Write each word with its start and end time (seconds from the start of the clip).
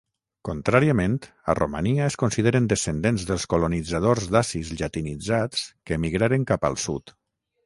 Contràriament, 0.47 1.17
a 1.51 1.55
Romania 1.59 2.07
es 2.11 2.17
consideren 2.23 2.69
descendents 2.71 3.27
dels 3.33 3.45
colonitzadors 3.53 4.27
dacis 4.37 4.73
llatinitzats 4.81 5.69
que 5.85 6.01
emigraren 6.01 6.49
cap 6.55 6.67
al 6.73 6.81
sud. 6.87 7.17